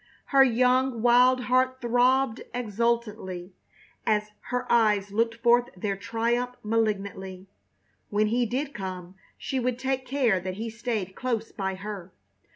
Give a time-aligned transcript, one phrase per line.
[0.33, 3.53] Her young, wild heart throbbed exultantly,
[4.03, 7.45] and her eyes looked forth their triumph malignantly.
[8.09, 12.11] When he did come she would take care that he stayed close by her.